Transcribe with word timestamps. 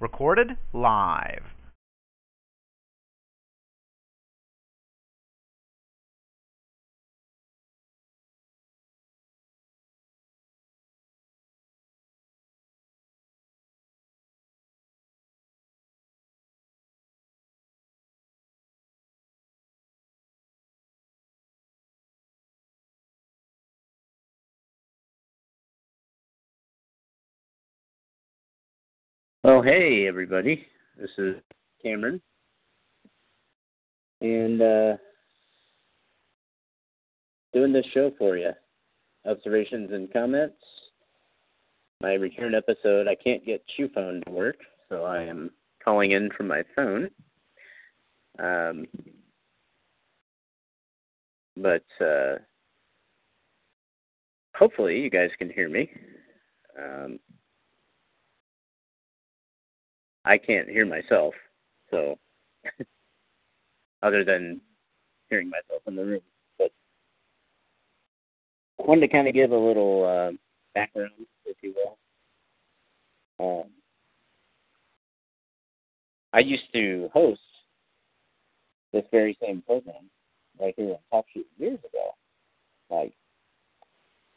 Recorded 0.00 0.56
live. 0.72 1.42
Well, 29.48 29.62
hey 29.62 30.06
everybody. 30.06 30.66
This 31.00 31.08
is 31.16 31.36
Cameron. 31.82 32.20
And 34.20 34.60
uh 34.60 34.96
doing 37.54 37.72
this 37.72 37.86
show 37.94 38.12
for 38.18 38.36
you. 38.36 38.50
Observations 39.24 39.88
and 39.90 40.12
comments. 40.12 40.62
My 42.02 42.12
return 42.12 42.54
episode, 42.54 43.08
I 43.08 43.14
can't 43.14 43.42
get 43.46 43.64
Phone 43.94 44.20
to 44.26 44.30
work, 44.30 44.56
so 44.90 45.04
I 45.04 45.22
am 45.22 45.50
calling 45.82 46.10
in 46.10 46.28
from 46.36 46.46
my 46.48 46.62
phone. 46.76 47.08
Um 48.38 48.86
but 51.56 52.04
uh 52.04 52.34
hopefully 54.54 55.00
you 55.00 55.08
guys 55.08 55.30
can 55.38 55.48
hear 55.48 55.70
me. 55.70 55.90
Um 56.78 57.18
I 60.28 60.36
can't 60.36 60.68
hear 60.68 60.84
myself, 60.84 61.32
so 61.90 62.18
other 64.02 64.24
than 64.24 64.60
hearing 65.30 65.48
myself 65.48 65.80
in 65.86 65.96
the 65.96 66.04
room. 66.04 66.20
But 66.58 66.70
I 68.78 68.86
wanted 68.86 69.00
to 69.00 69.08
kind 69.08 69.26
of 69.26 69.32
give 69.32 69.52
a 69.52 69.56
little 69.56 70.04
uh, 70.04 70.36
background, 70.74 71.12
if 71.46 71.56
you 71.62 71.74
will. 71.74 71.96
Um, 73.40 73.70
I 76.34 76.40
used 76.40 76.70
to 76.74 77.08
host 77.14 77.40
this 78.92 79.04
very 79.10 79.34
same 79.42 79.62
program 79.62 80.10
right 80.60 80.74
here 80.76 80.90
on 80.90 80.98
Talk 81.10 81.24
Shoe 81.32 81.44
years 81.56 81.78
ago. 81.78 82.14
Like, 82.90 83.14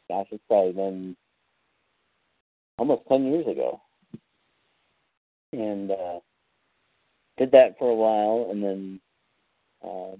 gosh, 0.08 0.28
it's 0.30 0.42
probably 0.48 0.72
been 0.72 1.16
almost 2.78 3.02
10 3.08 3.26
years 3.26 3.46
ago 3.46 3.78
and 5.52 5.90
uh, 5.90 6.20
did 7.38 7.52
that 7.52 7.78
for 7.78 7.90
a 7.90 7.94
while, 7.94 8.48
and 8.50 8.62
then 8.62 9.00
um, 9.84 10.18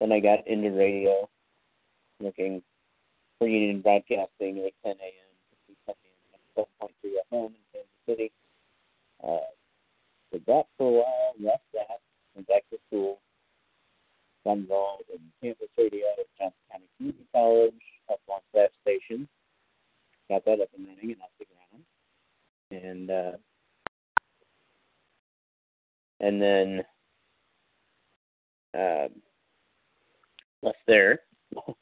then 0.00 0.12
I 0.12 0.20
got 0.20 0.46
into 0.46 0.70
radio, 0.70 1.28
looking 2.20 2.62
for 3.38 3.48
union 3.48 3.80
broadcasting 3.80 4.58
at 4.64 4.72
10 4.84 4.96
a.m. 5.00 5.26
7.3 6.56 6.88
FM 7.32 7.46
in 7.46 7.52
Kansas 7.72 7.88
City. 8.08 8.32
Uh, 9.22 9.36
did 10.32 10.44
that 10.46 10.66
for 10.78 10.88
a 10.88 10.92
while, 10.92 11.32
left 11.38 11.64
that, 11.74 12.00
went 12.34 12.48
back 12.48 12.62
to 12.70 12.78
school, 12.88 13.20
got 14.44 14.56
involved 14.56 15.04
in 15.12 15.20
campus 15.42 15.68
radio 15.76 16.06
at 16.18 16.26
Johnson 16.38 16.56
County 16.70 16.88
Community 16.96 17.26
College, 17.32 17.82
helped 18.08 18.28
launch 18.28 18.44
that 18.54 18.70
station, 18.80 19.28
got 20.30 20.44
that 20.46 20.60
up 20.60 20.68
and 20.76 20.86
running 20.88 21.12
and 21.12 21.20
off 21.20 21.30
the 21.38 21.44
ground 21.44 21.84
and 22.82 23.10
uh, 23.10 23.32
and 26.20 26.40
then 26.40 26.82
uh, 28.74 29.08
left 30.62 30.78
there, 30.86 31.20
uh, 31.56 31.72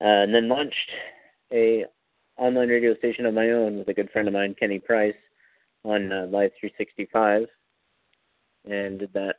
and 0.00 0.34
then 0.34 0.48
launched 0.48 0.90
a 1.52 1.84
online 2.36 2.68
radio 2.68 2.96
station 2.96 3.26
of 3.26 3.34
my 3.34 3.50
own 3.50 3.78
with 3.78 3.88
a 3.88 3.94
good 3.94 4.10
friend 4.10 4.28
of 4.28 4.34
mine, 4.34 4.54
Kenny 4.58 4.78
Price, 4.78 5.14
on 5.84 6.12
uh, 6.12 6.26
Live 6.30 6.50
365, 6.60 7.46
and 8.64 8.98
did 8.98 9.12
that 9.12 9.36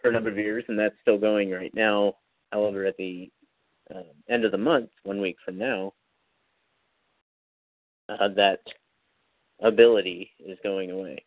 for 0.00 0.10
a 0.10 0.12
number 0.12 0.30
of 0.30 0.36
years, 0.36 0.64
and 0.68 0.78
that's 0.78 0.94
still 1.00 1.18
going 1.18 1.50
right 1.50 1.74
now. 1.74 2.14
However, 2.52 2.84
at 2.86 2.96
the 2.96 3.30
uh, 3.94 4.02
end 4.28 4.44
of 4.44 4.52
the 4.52 4.58
month, 4.58 4.90
one 5.04 5.20
week 5.20 5.36
from 5.44 5.58
now, 5.58 5.92
uh, 8.08 8.28
that 8.36 8.60
ability 9.60 10.30
is 10.44 10.58
going 10.62 10.90
away. 10.90 11.24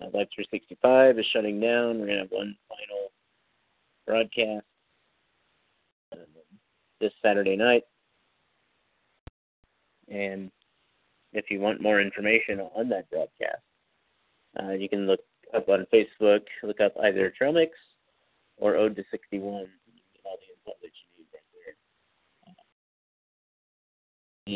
Uh, 0.00 0.06
Live 0.06 0.28
365 0.34 1.18
is 1.18 1.26
shutting 1.32 1.60
down. 1.60 1.98
We're 1.98 2.06
going 2.06 2.18
to 2.18 2.22
have 2.24 2.30
one 2.30 2.56
final 2.68 3.12
broadcast 4.06 4.66
um, 6.12 6.26
this 7.00 7.12
Saturday 7.22 7.56
night. 7.56 7.84
And 10.08 10.50
if 11.32 11.50
you 11.50 11.60
want 11.60 11.80
more 11.80 12.00
information 12.00 12.60
on 12.60 12.88
that 12.90 13.08
broadcast, 13.10 13.62
uh, 14.60 14.72
you 14.72 14.88
can 14.88 15.06
look 15.06 15.20
up 15.54 15.68
on 15.68 15.86
Facebook, 15.92 16.42
look 16.62 16.80
up 16.80 16.94
either 17.02 17.32
Trailmix 17.40 17.70
or 18.56 18.76
Ode 18.76 18.96
to 18.96 19.04
61. 19.10 19.42
You 19.42 20.02
get 20.14 20.24
all 20.24 20.36
the 20.36 20.52
info 20.52 20.78
that 20.82 20.90
you 20.92 21.06
need 21.18 21.26
right 21.32 21.42
there. 21.54 21.74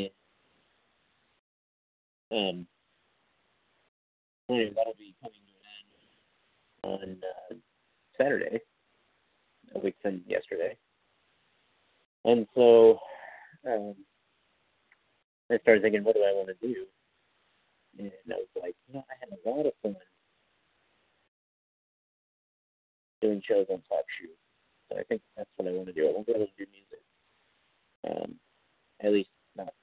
Uh, 0.05 0.11
um, 2.31 2.67
anyway, 4.49 4.73
that'll 4.77 4.95
be 4.99 5.15
coming 5.23 5.41
to 6.85 6.91
an 6.93 7.03
end 7.03 7.03
on 7.03 7.17
uh, 7.23 7.55
Saturday, 8.17 8.61
a 9.75 9.79
week 9.79 9.97
from 10.03 10.23
yesterday. 10.27 10.77
And 12.25 12.47
so 12.55 12.99
um, 13.67 13.95
I 15.51 15.59
started 15.59 15.83
thinking, 15.83 16.05
what 16.05 16.15
do 16.15 16.23
I 16.23 16.35
want 16.35 16.49
to 16.49 16.67
do? 16.67 16.85
And 17.99 18.13
I 18.31 18.37
was 18.37 18.49
like, 18.61 18.75
you 18.87 18.95
know, 18.95 19.05
I 19.11 19.15
had 19.21 19.31
a 19.33 19.49
lot 19.49 19.67
of 19.67 19.73
fun 19.83 19.97
doing 23.21 23.43
shows 23.47 23.67
on 23.71 23.83
Talk 23.89 24.05
Shoe. 24.21 24.29
So 24.89 24.99
I 24.99 25.03
think 25.05 25.23
that's 25.37 25.51
what 25.57 25.69
I 25.69 25.73
want 25.73 25.87
to 25.87 25.93
do. 25.93 26.09
I 26.09 26.13
want 26.13 26.27
to 26.27 26.33
be 26.33 26.37
able 26.37 26.47
to 26.47 26.65
do 26.65 26.71
music. 26.71 27.03
Um, 28.09 28.35
at 29.01 29.13
least 29.13 29.31
not 29.57 29.75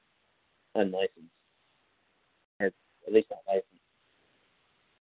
unlicensed 0.75 1.34
at 3.07 3.13
least 3.13 3.27
not 3.29 3.45
licensed. 3.47 3.69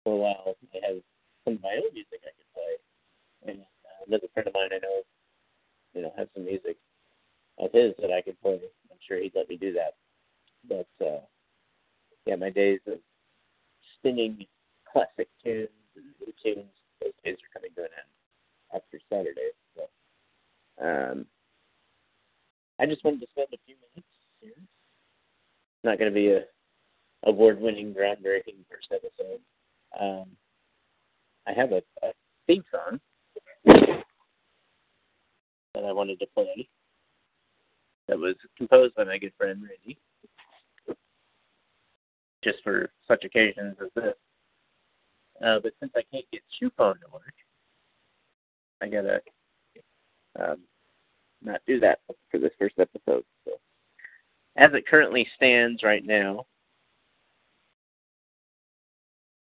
For 0.03 0.13
a 0.13 0.17
while, 0.17 0.56
I 0.73 0.88
have 0.88 1.01
some 1.44 1.56
of 1.56 1.63
my 1.63 1.75
own 1.75 1.94
music 1.94 2.22
I 2.22 2.33
could 2.35 2.51
play, 2.53 2.73
and 3.47 3.61
uh, 3.61 4.06
another 4.07 4.28
friend 4.33 4.47
of 4.47 4.53
mine 4.53 4.69
I 4.72 4.79
know, 4.79 5.01
you 5.94 6.01
know, 6.01 6.13
has 6.17 6.28
some 6.34 6.45
music 6.45 6.78
of 7.57 7.72
his 7.73 7.94
that 8.01 8.11
I 8.11 8.22
could 8.22 8.39
play. 8.41 8.59
I'm 8.91 8.97
sure 9.07 9.17
he'd 9.17 9.35
let 9.35 9.50
me 9.50 9.57
do 9.57 9.73
that. 9.73 9.95
But 10.67 11.05
uh, 11.05 11.22
yeah, 12.25 12.35
my 12.35 12.50
days 12.50 12.79
of 12.88 13.00
spinning 13.97 14.45
classic 14.91 15.29
tunes 15.44 15.69
and 15.95 16.05
new 16.19 16.34
tunes, 16.44 16.72
those 17.01 17.13
days 17.23 17.38
are 17.38 17.53
coming 17.53 17.72
to 17.75 17.81
an 17.81 17.89
end 17.94 18.11
after 18.73 19.00
Saturday. 19.09 19.51
So 19.75 20.85
um, 20.85 21.25
I 22.79 22.85
just 22.85 23.03
wanted 23.03 23.22
to 23.22 23.28
spend 23.31 23.47
a 23.53 23.57
few 23.66 23.75
minutes 23.75 24.13
here. 24.41 24.53
Not 25.84 26.00
going 26.00 26.11
to 26.11 26.16
be 26.16 26.29
a 26.29 26.41
award-winning, 27.25 27.93
groundbreaking 27.93 28.65
first 28.69 28.91
episode. 28.91 29.39
Um, 29.99 30.25
I 31.47 31.53
have 31.53 31.71
a, 31.71 31.81
a 32.03 32.11
theme 32.47 32.63
song 32.71 32.99
that 33.65 34.03
I 35.85 35.91
wanted 35.91 36.19
to 36.19 36.27
play 36.33 36.67
that 38.07 38.17
was 38.17 38.35
composed 38.57 38.95
by 38.95 39.03
my 39.03 39.17
good 39.17 39.33
friend 39.37 39.61
Randy, 39.61 39.97
just 42.43 42.59
for 42.63 42.89
such 43.07 43.23
occasions 43.23 43.75
as 43.81 43.89
this. 43.95 44.13
Uh, 45.43 45.59
but 45.61 45.73
since 45.79 45.91
I 45.95 46.03
can't 46.11 46.25
get 46.31 46.41
Chew 46.59 46.71
Phone 46.78 46.95
to 46.95 47.11
work, 47.11 47.33
I 48.81 48.87
gotta 48.87 49.21
um, 50.39 50.59
not 51.41 51.61
do 51.67 51.79
that 51.79 51.99
for 52.29 52.39
this 52.39 52.53
first 52.57 52.75
episode. 52.79 53.23
So, 53.45 53.51
as 54.55 54.71
it 54.73 54.87
currently 54.87 55.28
stands 55.35 55.83
right 55.83 56.05
now, 56.05 56.45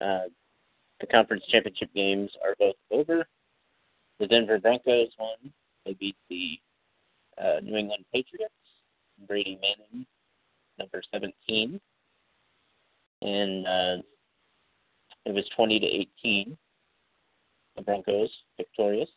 uh, 0.01 0.29
the 0.99 1.07
conference 1.07 1.43
championship 1.49 1.89
games 1.93 2.31
are 2.43 2.55
both 2.59 2.75
over. 2.91 3.25
The 4.19 4.27
Denver 4.27 4.59
Broncos 4.59 5.09
won. 5.19 5.51
They 5.85 5.93
beat 5.93 6.15
the 6.29 6.59
uh, 7.41 7.59
New 7.61 7.75
England 7.75 8.05
Patriots. 8.13 8.53
Brady 9.27 9.59
Manning, 9.61 10.05
number 10.79 11.01
17. 11.11 11.79
And 13.21 13.67
uh, 13.67 14.01
it 15.25 15.33
was 15.33 15.45
20 15.55 15.79
to 15.79 15.85
18. 15.85 16.57
The 17.75 17.81
Broncos 17.81 18.29
victorious. 18.57 19.09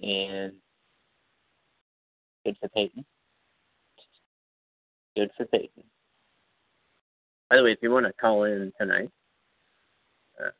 And 0.00 0.54
good 2.44 2.56
for 2.60 2.68
Peyton. 2.68 3.04
Good 5.16 5.30
for 5.36 5.44
Peyton. 5.46 5.84
by 7.50 7.56
the 7.56 7.64
way, 7.64 7.72
if 7.72 7.78
you 7.82 7.90
want 7.90 8.06
to 8.06 8.12
call 8.14 8.44
in 8.44 8.72
tonight, 8.80 9.10
uh, 10.40 10.50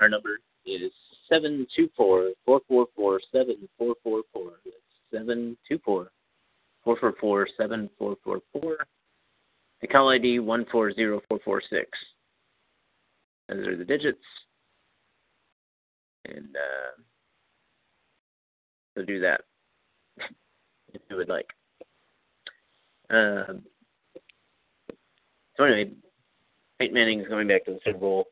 our 0.00 0.08
number 0.08 0.40
is 0.66 0.90
seven 1.28 1.66
two 1.74 1.88
four 1.96 2.30
four 2.44 2.60
four 2.68 2.86
four 2.96 3.20
seven 3.32 3.68
four 3.78 3.94
four 4.02 4.22
four. 4.32 4.52
That's 4.64 4.76
seven 5.12 5.56
two 5.68 5.78
four 5.84 6.10
four 6.84 6.98
four 6.98 7.14
four 7.20 7.48
seven 7.56 7.90
four 7.98 8.16
four 8.24 8.40
four. 8.52 8.78
The 9.80 9.86
call 9.86 10.10
ID 10.10 10.40
one 10.40 10.66
four 10.70 10.92
zero 10.92 11.20
four 11.28 11.38
four 11.44 11.62
six. 11.70 11.88
Those 13.48 13.66
are 13.66 13.76
the 13.76 13.84
digits. 13.84 14.18
And 16.26 16.54
uh, 16.54 17.02
so 18.96 19.04
do 19.04 19.20
that 19.20 19.40
if 20.92 21.00
you 21.08 21.16
would 21.16 21.28
like. 21.28 21.48
Um, 23.08 23.62
so 25.56 25.64
anyway, 25.64 25.90
Peyton 26.78 26.94
Manning's 26.94 27.28
going 27.28 27.48
back 27.48 27.64
to 27.64 27.72
the 27.72 27.80
Super 27.84 27.98
Bowl. 27.98 28.26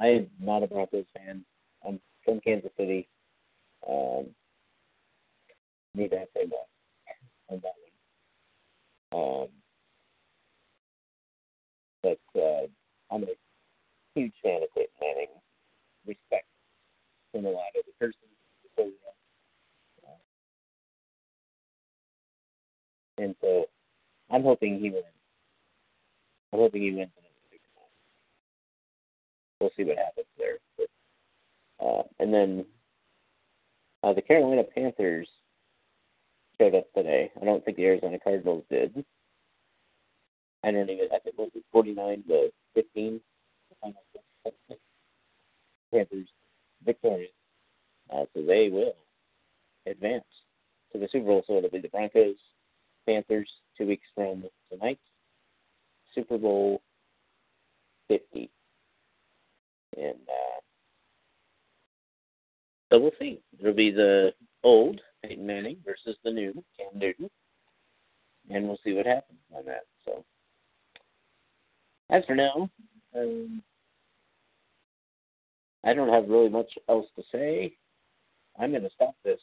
I 0.00 0.06
am 0.08 0.26
not 0.40 0.62
a 0.62 0.66
Broncos 0.66 1.04
fan. 1.16 1.44
I'm 1.86 2.00
from 2.24 2.40
Kansas 2.40 2.70
City. 2.76 3.08
Um, 3.88 4.26
need 5.94 6.10
to 6.10 6.24
say 6.34 6.46
that. 6.46 6.68
Um, 9.12 9.48
but 12.02 12.20
uh, 12.36 12.66
I'm 13.10 13.22
a 13.24 13.26
huge 14.14 14.34
fan 14.42 14.62
of 14.62 14.68
Peyton 14.74 14.90
Manning. 15.00 15.28
Respect 16.06 16.46
him 17.32 17.46
a 17.46 17.50
lot 17.50 17.64
as 17.76 17.84
a 17.88 17.98
person. 17.98 18.20
So, 18.76 18.90
uh, 20.06 20.10
and 23.18 23.34
so 23.40 23.64
I'm 24.30 24.42
hoping 24.44 24.78
he 24.78 24.90
wins. 24.90 25.04
I'm 26.52 26.60
hoping 26.60 26.82
he 26.82 26.92
wins. 26.92 27.10
We'll 29.60 29.70
see 29.76 29.84
what 29.84 29.98
happens 29.98 30.26
there. 30.38 30.58
But, 30.76 31.84
uh, 31.84 32.02
and 32.20 32.32
then 32.32 32.64
uh, 34.02 34.12
the 34.12 34.22
Carolina 34.22 34.62
Panthers 34.62 35.28
showed 36.58 36.74
up 36.74 36.92
today. 36.94 37.30
I 37.40 37.44
don't 37.44 37.64
think 37.64 37.76
the 37.76 37.86
Arizona 37.86 38.18
Cardinals 38.22 38.64
did. 38.70 39.04
I 40.64 40.70
don't 40.70 40.90
even. 40.90 41.06
I 41.06 41.18
think 41.18 41.36
it 41.38 41.50
was 41.54 41.62
49 41.72 42.24
to 42.28 42.50
15. 42.74 43.20
Panthers 45.92 46.28
victorious, 46.84 47.30
uh, 48.12 48.24
so 48.34 48.42
they 48.42 48.68
will 48.68 48.94
advance 49.86 50.24
to 50.92 50.98
the 50.98 51.08
Super 51.10 51.26
Bowl. 51.26 51.44
So 51.46 51.56
it'll 51.56 51.70
be 51.70 51.80
the 51.80 51.88
Broncos, 51.88 52.36
Panthers, 53.06 53.48
two 53.76 53.86
weeks 53.86 54.06
from 54.14 54.44
tonight. 54.70 54.98
Super 56.14 56.38
Bowl 56.38 56.82
50, 58.08 58.50
and 59.96 60.14
uh, 60.28 60.60
so 62.90 62.98
we'll 62.98 63.10
see. 63.18 63.40
It'll 63.58 63.74
be 63.74 63.90
the 63.90 64.32
old 64.64 65.00
Peyton 65.24 65.46
Manning 65.46 65.78
versus 65.84 66.16
the 66.24 66.30
new 66.30 66.52
Cam 66.76 66.98
Newton, 66.98 67.30
and 68.50 68.66
we'll 68.66 68.78
see 68.84 68.92
what 68.92 69.06
happens 69.06 69.40
on 69.54 69.64
that. 69.66 69.84
So 70.04 70.24
as 72.10 72.24
for 72.26 72.34
now, 72.34 72.70
um, 73.16 73.62
I 75.84 75.94
don't 75.94 76.08
have 76.08 76.28
really 76.28 76.48
much 76.48 76.70
else 76.88 77.06
to 77.16 77.22
say. 77.32 77.72
I'm 78.58 78.70
going 78.70 78.82
to 78.82 78.90
stop 78.94 79.14
this 79.24 79.40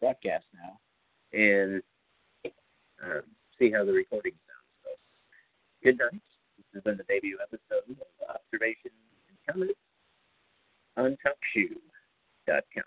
broadcast 0.00 0.44
now 0.54 0.78
and 1.32 1.82
uh, 2.44 3.20
see 3.58 3.70
how 3.70 3.84
the 3.84 3.92
recording 3.92 4.32
sounds. 4.32 4.72
So, 4.82 4.90
good 5.84 5.98
night. 5.98 6.20
This 6.56 6.66
has 6.74 6.82
been 6.82 6.96
the 6.96 7.04
debut 7.04 7.38
episode 7.42 7.90
of 7.90 8.34
Observations 8.34 8.94
Comments 9.48 9.74
on 10.96 11.16
TalkShoe.com. 11.24 12.82